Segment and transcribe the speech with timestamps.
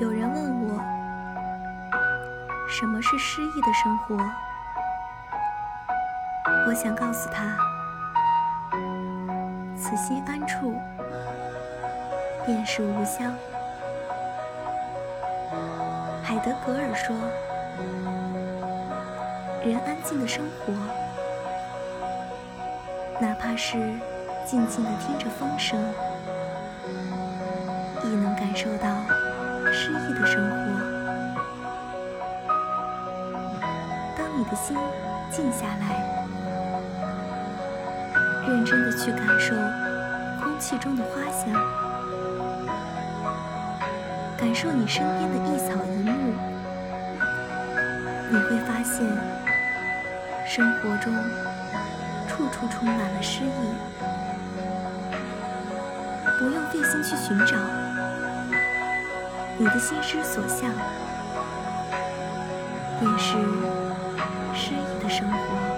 [0.00, 0.80] 有人问我
[2.68, 4.16] 什么是诗意的生活。
[6.68, 7.58] 我想告诉他，
[9.76, 10.80] 此心安处
[12.46, 13.34] 便是吾乡。
[16.22, 17.16] 海德格尔说
[19.66, 20.72] ：“人安静的生活，
[23.20, 23.76] 哪怕是
[24.46, 25.76] 静静的听着风声，
[28.04, 28.88] 亦能感受到
[29.80, 30.56] 诗意的生活。
[34.16, 34.76] 当你的心
[35.30, 35.84] 静下来，
[38.48, 39.54] 认真的去感受
[40.42, 41.54] 空气中的花香。”
[44.36, 46.34] 感受你身边的一草一木，
[48.30, 49.06] 你会发现
[50.44, 51.14] 生活中
[52.26, 53.74] 处处充满了诗意。
[56.36, 57.56] 不用费心去寻找，
[59.60, 60.70] 你的心之所向，
[63.00, 63.32] 便是
[64.54, 65.77] 诗意的生活。